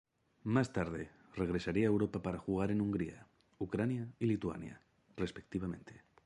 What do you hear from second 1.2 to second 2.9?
regresaría a Europa para jugar en